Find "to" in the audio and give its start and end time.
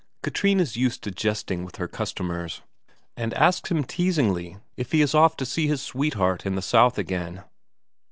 1.03-1.11, 5.37-5.45